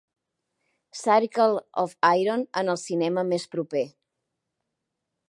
[1.01, 3.85] Circle of Iron en el cinema més proper